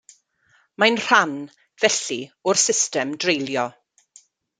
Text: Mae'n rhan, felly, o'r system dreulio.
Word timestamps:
Mae'n 0.83 0.95
rhan, 1.01 1.35
felly, 1.83 2.17
o'r 2.53 2.61
system 2.63 3.13
dreulio. 3.25 3.67